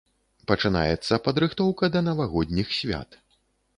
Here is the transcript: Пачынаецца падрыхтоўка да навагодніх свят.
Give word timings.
Пачынаецца 0.51 1.19
падрыхтоўка 1.27 1.91
да 1.97 2.03
навагодніх 2.09 2.67
свят. 2.83 3.09